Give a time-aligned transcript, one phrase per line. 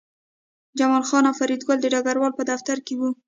[0.77, 3.09] جمال خان او فریدګل د ډګروال په دفتر کې وو